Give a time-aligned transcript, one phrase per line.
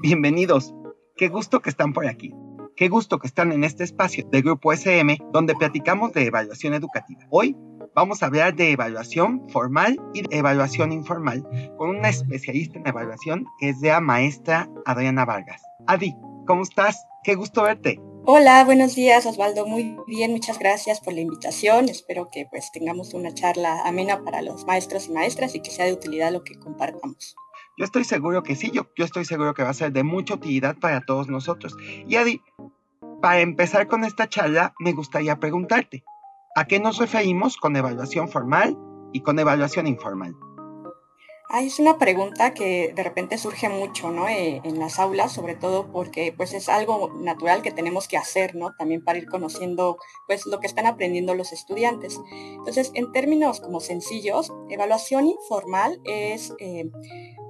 [0.00, 0.74] bienvenidos.
[1.14, 2.32] Qué gusto que están por aquí.
[2.74, 7.20] Qué gusto que están en este espacio de Grupo SM donde platicamos de evaluación educativa.
[7.28, 7.54] Hoy
[7.94, 13.68] vamos a hablar de evaluación formal y evaluación informal con una especialista en evaluación que
[13.68, 15.60] es la maestra Adriana Vargas.
[15.86, 16.14] Adi,
[16.46, 17.04] ¿cómo estás?
[17.22, 18.00] Qué gusto verte.
[18.24, 21.90] Hola, buenos días Osvaldo, muy bien, muchas gracias por la invitación.
[21.90, 25.84] Espero que pues tengamos una charla amena para los maestros y maestras y que sea
[25.84, 27.36] de utilidad lo que compartamos.
[27.80, 30.34] Yo estoy seguro que sí, yo, yo estoy seguro que va a ser de mucha
[30.34, 31.78] utilidad para todos nosotros.
[32.06, 32.42] Y Adi,
[33.22, 36.04] para empezar con esta charla, me gustaría preguntarte,
[36.54, 38.76] ¿a qué nos referimos con evaluación formal
[39.14, 40.36] y con evaluación informal?
[41.48, 44.28] Ah, es una pregunta que de repente surge mucho, ¿no?
[44.28, 48.54] Eh, en las aulas, sobre todo porque pues es algo natural que tenemos que hacer,
[48.54, 48.72] ¿no?
[48.78, 49.96] También para ir conociendo
[50.28, 52.20] pues lo que están aprendiendo los estudiantes.
[52.30, 56.90] Entonces, en términos como sencillos, evaluación informal es eh,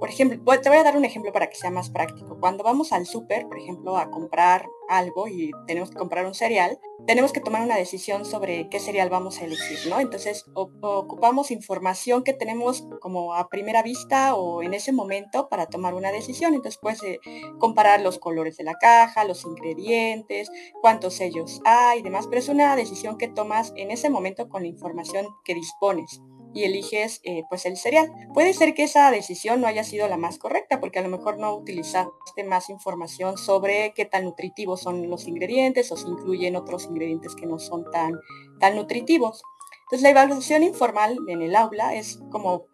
[0.00, 2.38] por ejemplo, te voy a dar un ejemplo para que sea más práctico.
[2.40, 6.80] Cuando vamos al súper, por ejemplo, a comprar algo y tenemos que comprar un cereal,
[7.06, 10.00] tenemos que tomar una decisión sobre qué cereal vamos a elegir, ¿no?
[10.00, 15.92] Entonces, ocupamos información que tenemos como a primera vista o en ese momento para tomar
[15.92, 16.54] una decisión.
[16.54, 17.20] Entonces, puedes eh,
[17.58, 22.48] comparar los colores de la caja, los ingredientes, cuántos sellos hay y demás, pero es
[22.48, 26.22] una decisión que tomas en ese momento con la información que dispones
[26.54, 28.10] y eliges eh, pues el cereal.
[28.34, 31.38] Puede ser que esa decisión no haya sido la más correcta porque a lo mejor
[31.38, 36.86] no utilizaste más información sobre qué tan nutritivos son los ingredientes o si incluyen otros
[36.86, 38.18] ingredientes que no son tan,
[38.58, 39.42] tan nutritivos.
[39.90, 42.68] Entonces, la evaluación informal en el aula es como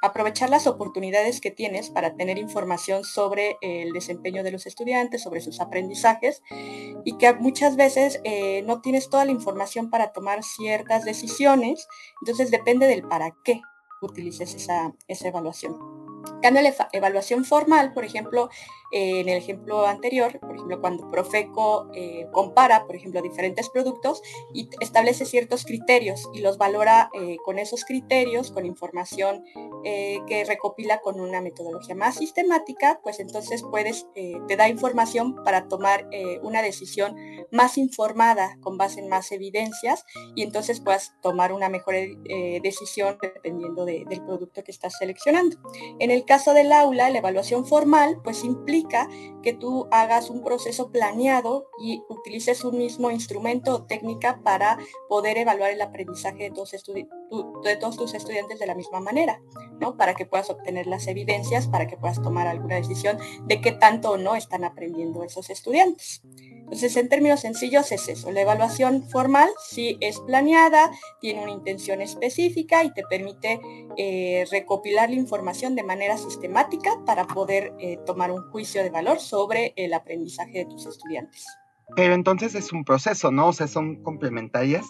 [0.00, 5.40] aprovechar las oportunidades que tienes para tener información sobre el desempeño de los estudiantes, sobre
[5.40, 6.44] sus aprendizajes,
[7.04, 11.88] y que muchas veces eh, no tienes toda la información para tomar ciertas decisiones,
[12.20, 13.60] entonces depende del para qué
[14.00, 16.04] utilices esa, esa evaluación.
[16.40, 18.48] La evaluación formal, por ejemplo,
[18.94, 24.22] eh, en el ejemplo anterior, por ejemplo, cuando Profeco eh, compara, por ejemplo, diferentes productos
[24.52, 29.42] y establece ciertos criterios y los valora eh, con esos criterios, con información
[29.84, 36.08] que recopila con una metodología más sistemática, pues entonces puedes, te da información para tomar
[36.42, 37.14] una decisión
[37.52, 41.96] más informada con base en más evidencias y entonces puedas tomar una mejor
[42.62, 45.58] decisión dependiendo del producto que estás seleccionando.
[45.98, 48.83] En el caso del aula, la evaluación formal, pues implica
[49.42, 54.78] que tú hagas un proceso planeado y utilices un mismo instrumento o técnica para
[55.08, 56.70] poder evaluar el aprendizaje de todos,
[57.96, 59.40] tus estudiantes de la misma manera,
[59.80, 59.96] ¿no?
[59.96, 64.12] Para que puedas obtener las evidencias, para que puedas tomar alguna decisión de qué tanto
[64.12, 66.22] o no están aprendiendo esos estudiantes.
[66.64, 68.32] Entonces, en términos sencillos es eso.
[68.32, 73.60] La evaluación formal sí es planeada, tiene una intención específica y te permite
[73.96, 79.20] eh, recopilar la información de manera sistemática para poder eh, tomar un juicio de valor
[79.20, 81.46] sobre el aprendizaje de tus estudiantes.
[81.94, 83.48] Pero entonces es un proceso, ¿no?
[83.48, 84.86] O sea, son complementarias.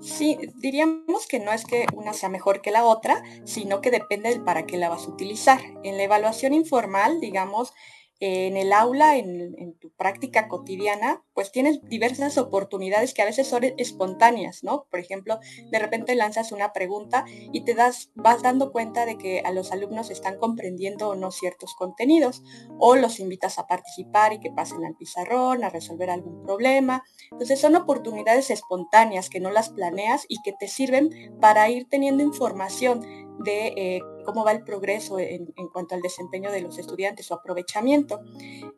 [0.00, 4.28] Sí, diríamos que no es que una sea mejor que la otra, sino que depende
[4.28, 5.60] del para qué la vas a utilizar.
[5.82, 7.72] En la evaluación informal, digamos,
[8.20, 13.64] en el aula, en, tu práctica cotidiana, pues tienes diversas oportunidades que a veces son
[13.76, 14.86] espontáneas, ¿no?
[14.90, 19.40] Por ejemplo, de repente lanzas una pregunta y te das, vas dando cuenta de que
[19.40, 22.42] a los alumnos están comprendiendo o no ciertos contenidos,
[22.78, 27.04] o los invitas a participar y que pasen al pizarrón, a resolver algún problema.
[27.32, 31.10] Entonces son oportunidades espontáneas que no las planeas y que te sirven
[31.40, 33.04] para ir teniendo información
[33.38, 38.20] de eh, cómo va el progreso en, cuanto al desempeño de los estudiantes, su aprovechamiento.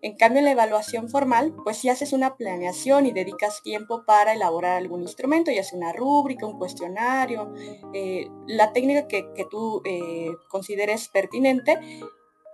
[0.02, 4.32] En cambio, en la evaluación formal, pues si haces una planeación y dedicas tiempo para
[4.32, 7.52] elaborar algún instrumento, ya sea una rúbrica, un cuestionario,
[7.92, 11.78] eh, la técnica que, tú eh, consideres pertinente,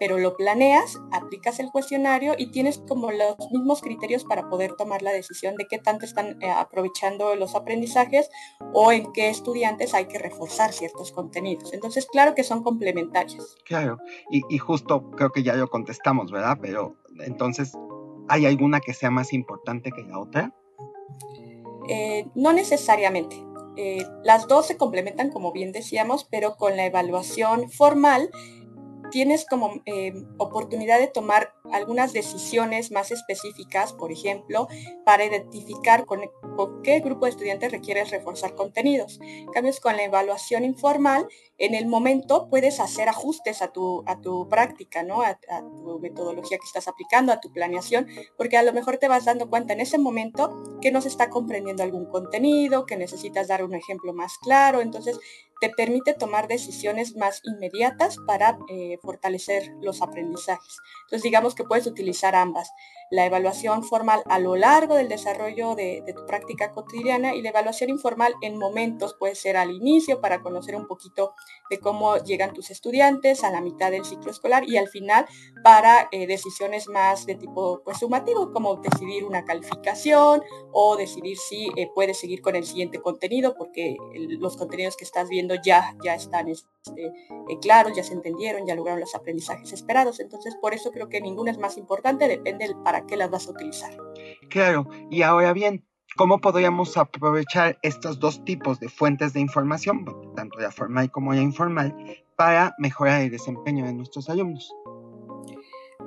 [0.03, 5.01] pero lo planeas, aplicas el cuestionario y tienes como los mismos criterios para poder tomar
[5.01, 8.29] la decisión de qué tanto están eh, aprovechando los aprendizajes
[8.73, 11.73] o en qué estudiantes hay que reforzar ciertos contenidos.
[11.73, 13.57] Entonces, claro que son complementarios.
[13.65, 16.59] Claro, y, justo creo que ya lo contestamos, ¿verdad?
[16.61, 17.73] Pero entonces,
[18.29, 20.53] ¿hay alguna que sea más importante que la otra?
[21.89, 23.37] Eh, no necesariamente.
[23.77, 28.31] Eh, las dos se complementan, como bien decíamos, pero con la evaluación formal
[29.13, 34.69] tienes como eh, oportunidad de tomar algunas decisiones más específicas, por ejemplo,
[35.05, 36.23] para identificar con,
[36.83, 39.21] qué grupo de estudiantes requieres reforzar contenidos.
[39.53, 41.29] Cambios con la evaluación informal,
[41.59, 45.21] en el momento puedes hacer ajustes a tu, a tu práctica, ¿no?
[45.21, 48.09] A, a, tu metodología que estás aplicando, a tu planeación,
[48.39, 51.29] porque a lo mejor te vas dando cuenta en ese momento que no se está
[51.29, 54.81] comprendiendo algún contenido, que necesitas dar un ejemplo más claro.
[54.81, 55.21] Entonces,
[55.63, 60.79] te permite tomar decisiones más inmediatas para eh, fortalecer los aprendizajes.
[61.05, 62.69] Entonces digamos que puedes utilizar ambas,
[63.13, 67.91] la evaluación formal a lo largo del desarrollo de, tu práctica cotidiana y la evaluación
[67.91, 71.35] informal en momentos, puede ser al inicio para conocer un poquito
[71.69, 75.27] de cómo llegan tus estudiantes, a la mitad del ciclo escolar y al final
[75.63, 80.43] para eh, decisiones más de tipo pues, sumativo, como decidir una calificación
[80.73, 85.29] o decidir si eh, puedes seguir con el siguiente contenido porque los contenidos que estás
[85.29, 90.19] viendo ya, ya están este, eh, claros, ya se entendieron, ya lograron los aprendizajes esperados.
[90.21, 93.47] Entonces, por eso creo que ninguna es más importante, depende del para qué las vas
[93.49, 93.91] a utilizar.
[94.49, 95.85] Claro, y ahora bien,
[96.17, 100.05] ¿cómo podríamos aprovechar estos dos tipos de fuentes de información,
[100.37, 101.95] tanto la formal como la informal,
[102.37, 104.73] para mejorar el desempeño de nuestros alumnos?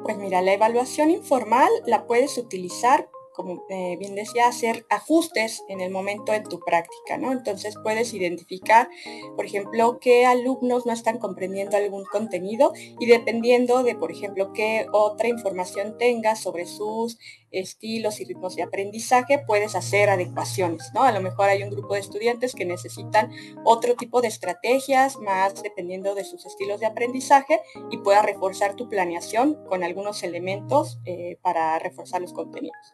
[0.04, 5.82] Pues mira, la evaluación informal la puedes utilizar como eh, bien decía, hacer ajustes en
[5.82, 7.32] el momento en tu práctica, ¿no?
[7.32, 8.90] Entonces puedes identificar,
[9.36, 14.88] por ejemplo, qué alumnos no están comprendiendo algún contenido y dependiendo de, por ejemplo, qué
[14.92, 17.18] otra información tengas sobre sus
[17.60, 21.04] estilos y ritmos de aprendizaje, puedes hacer adecuaciones, ¿no?
[21.04, 23.32] A lo mejor hay un grupo de estudiantes que necesitan
[23.64, 27.62] otro tipo de estrategias, más dependiendo de sus estilos de aprendizaje,
[27.92, 32.94] y puedas reforzar tu planeación con algunos elementos eh, para reforzar los contenidos.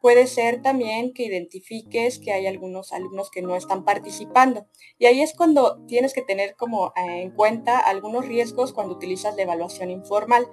[0.00, 4.66] Puede ser también que identifiques que hay algunos alumnos que no están participando.
[4.98, 9.36] Y ahí es cuando tienes que tener como eh, en cuenta algunos riesgos cuando utilizas
[9.36, 10.46] la evaluación informal,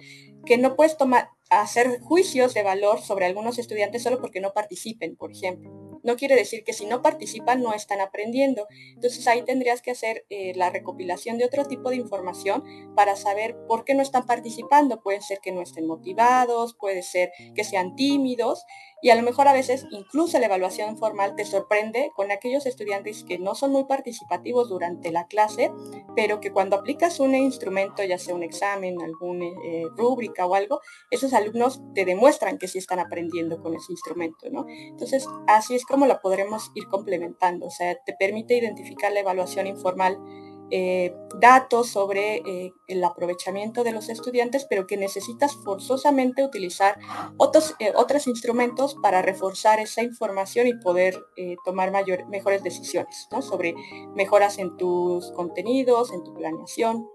[0.48, 5.16] que no puedes tomar, hacer juicios de valor sobre algunos estudiantes solo porque no participen,
[5.16, 5.72] por ejemplo.
[6.04, 8.68] No quiere decir que si no participan no están aprendiendo.
[8.96, 12.64] Entonces ahí tendrías que hacer eh, la recopilación de otro tipo de información
[12.96, 15.02] para saber por qué no están participando.
[15.02, 18.64] Puede ser que no estén motivados, puede ser que sean tímidos
[19.02, 23.24] y a lo mejor a veces incluso la evaluación formal te sorprende con aquellos estudiantes
[23.24, 25.72] que no son muy participativos durante la clase,
[26.16, 30.82] pero que cuando aplicas un instrumento, ya sea un examen, alguna eh, rúbrica o algo,
[31.12, 34.66] esos alumnos te demuestran que sí están aprendiendo con ese instrumento, ¿no?
[34.68, 39.68] Entonces, así es como la podremos ir complementando, o sea, te permite identificar la evaluación
[39.68, 40.20] informal
[40.70, 46.98] eh, datos sobre eh, el aprovechamiento de los estudiantes, pero que necesitas forzosamente utilizar
[47.38, 51.18] otros, eh, otros instrumentos para reforzar esa información y poder
[51.64, 53.76] tomar mayor, mejores decisiones sobre
[54.16, 57.08] mejoras en tus contenidos, en tu planeación.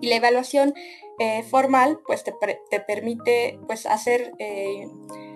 [0.00, 0.74] Y la evaluación
[1.50, 2.34] formal pues te,
[2.68, 4.32] te, permite pues hacer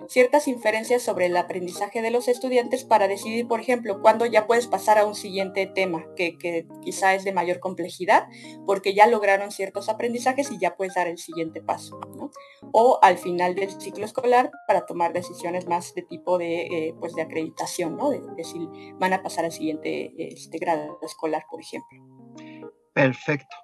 [0.09, 4.67] ciertas inferencias sobre el aprendizaje de los estudiantes para decidir, por ejemplo, cuándo ya puedes
[4.67, 6.37] pasar a un siguiente tema que,
[6.81, 8.27] quizá es de mayor complejidad,
[8.65, 11.99] porque ya lograron ciertos aprendizajes y ya puedes dar el siguiente paso.
[12.71, 17.13] O al final del ciclo escolar para tomar decisiones más de tipo de, eh, pues
[17.13, 18.09] de acreditación, ¿no?
[18.09, 22.03] de, si van a pasar al siguiente este, grado escolar, por ejemplo.
[22.93, 23.55] Perfecto.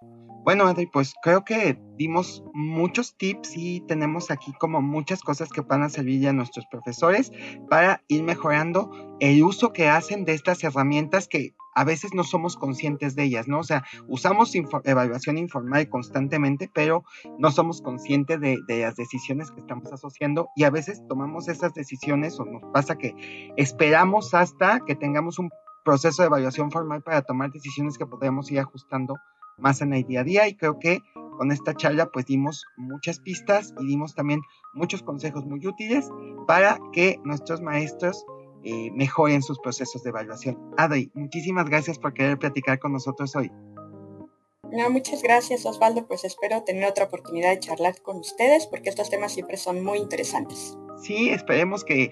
[0.44, 5.62] Bueno, Adri, pues creo que dimos muchos tips y tenemos aquí como muchas cosas que
[5.62, 7.32] van a servir a nuestros profesores
[7.70, 12.58] para ir mejorando el uso que hacen de estas herramientas que a veces no somos
[12.58, 13.60] conscientes de ellas, ¿no?
[13.60, 17.06] O sea, usamos evaluación informal constantemente, pero
[17.40, 21.74] no somos conscientes de, de, las decisiones que estamos asociando y a veces tomamos esas
[21.74, 23.16] decisiones o nos pasa que
[23.56, 25.50] esperamos hasta que tengamos un
[25.86, 29.16] proceso de evaluación formal para tomar decisiones que podemos ir ajustando
[29.58, 31.02] más en el día a día y creo que
[31.38, 34.42] con esta charla pues dimos muchas pistas y dimos también
[34.74, 36.10] muchos consejos muy útiles
[36.48, 38.26] para que nuestros maestros
[38.64, 40.58] eh, mejoren sus procesos de evaluación.
[40.78, 43.52] Adri, muchísimas gracias por querer platicar con nosotros hoy.
[44.72, 49.10] No, muchas gracias Osvaldo, pues espero tener otra oportunidad de charlar con ustedes porque estos
[49.10, 50.78] temas siempre son muy interesantes.
[51.02, 52.10] Sí, esperemos que,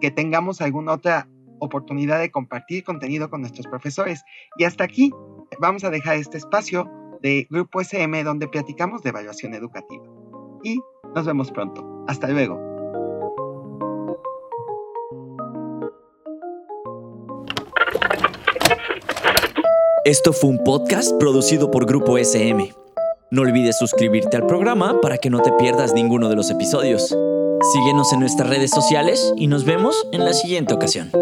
[0.00, 1.28] que tengamos alguna otra
[1.60, 4.24] oportunidad de compartir contenido con nuestros profesores.
[4.56, 5.12] Y hasta aquí
[5.58, 6.88] vamos a dejar este espacio
[7.22, 10.04] de Grupo SM donde platicamos de evaluación educativa.
[10.62, 10.78] Y
[11.14, 12.04] nos vemos pronto.
[12.08, 12.70] Hasta luego.
[20.04, 22.74] Esto fue un podcast producido por Grupo SM.
[23.30, 27.16] No olvides suscribirte al programa para que no te pierdas ninguno de los episodios.
[27.72, 31.12] Síguenos en nuestras redes sociales y nos vemos en la siguiente ocasión.